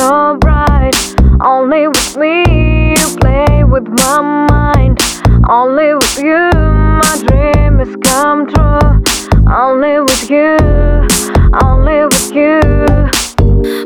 so 0.00 0.36
bright. 0.40 0.96
Only 1.44 1.86
with 1.88 2.16
me, 2.16 2.34
you 2.96 3.06
play 3.20 3.64
with 3.64 3.86
my 4.02 4.18
mind. 4.50 4.96
Only 5.58 5.88
with 5.98 6.18
you, 6.28 6.42
my 7.02 7.14
dream 7.26 7.80
is 7.84 7.92
come 8.08 8.40
true. 8.50 8.88
Only 9.62 9.94
with 10.06 10.24
you, 10.36 10.56
only 11.66 11.98
with 12.12 12.28
you. 12.40 12.60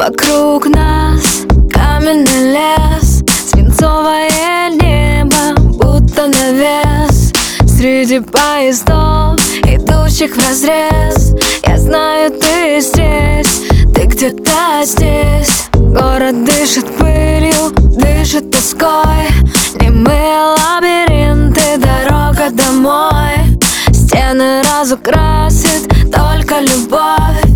Вокруг 0.00 0.66
нас 0.66 1.24
каменный 1.76 2.40
лес 2.56 3.22
Свинцовое 3.50 4.70
небо, 4.80 5.60
будто 5.80 6.28
навес 6.28 7.32
Среди 7.66 8.20
поездов, 8.20 9.36
идущих 9.64 10.36
в 10.36 10.48
разрез 10.48 11.34
Я 11.66 11.76
знаю, 11.76 12.30
ты 12.30 12.80
здесь, 12.80 13.68
ты 13.94 14.06
где-то 14.06 14.84
здесь 14.84 15.67
Город 15.92 16.44
дышит 16.44 16.86
пылью, 16.96 17.70
дышит 17.96 18.50
тоской. 18.50 19.28
Немые 19.80 20.54
лабиринты, 20.56 21.78
дорога 21.78 22.50
домой. 22.50 23.58
Стены 23.92 24.62
разукрасит 24.62 25.88
только 26.12 26.60
любовь 26.60 27.48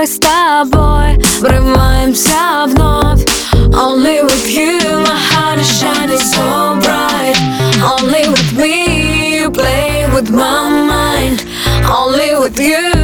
в 0.00 0.06
с 0.06 0.18
тобой 0.18 1.18
врываемся 1.40 2.66
вновь. 2.66 3.24
Only 3.72 4.22
with 4.22 4.46
you 4.48 5.00
my 5.04 5.16
heart 5.30 5.58
is 5.58 5.70
shining 5.78 6.18
so 6.18 6.76
bright. 6.80 7.36
Only 7.82 8.28
with 8.28 8.52
me 8.56 9.36
you 9.38 9.50
play 9.50 10.06
with 10.12 10.30
my 10.30 10.68
mind. 10.68 11.44
Only 11.88 12.34
with 12.38 12.58
you 12.58 12.99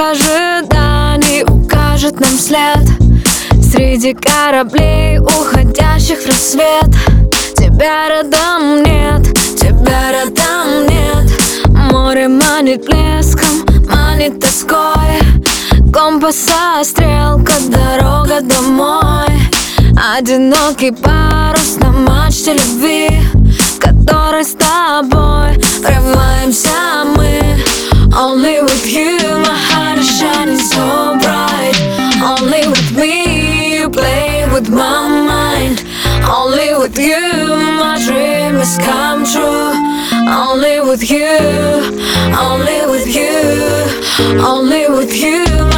ожиданий 0.00 1.44
укажет 1.44 2.20
нам 2.20 2.38
след. 2.38 2.78
Среди 3.62 4.14
кораблей, 4.14 5.18
уходящих 5.18 6.18
в 6.20 6.26
рассвет. 6.26 6.88
Тебя 7.56 8.08
рядом 8.08 8.82
нет, 8.82 9.22
тебя 9.56 10.10
рядом 10.10 10.86
нет. 10.88 11.30
Море 11.92 12.28
манит 12.28 12.84
блеском, 12.86 13.66
манит 13.88 14.40
тоской. 14.40 15.20
Компаса 15.92 16.82
стрелка, 16.82 17.54
дорога 17.68 18.40
домой. 18.40 19.28
Одинокий 20.16 20.92
парус 20.92 21.76
на 21.76 21.90
мачте 21.90 22.54
любви 22.54 23.08
В 23.74 23.78
которой 23.78 24.44
с 24.44 24.52
тобой. 24.52 25.58
Врываемся 25.82 27.04
мы. 27.16 27.40
Only 28.12 28.60
with 28.60 28.86
you 28.86 29.38
my 29.38 29.56
heart 29.70 29.89
true 39.32 39.72
Only 40.28 40.80
with 40.80 41.08
you, 41.10 41.38
only 42.36 42.80
with 42.86 43.06
you, 43.14 44.40
only 44.40 44.88
with 44.88 45.14
you 45.14 45.69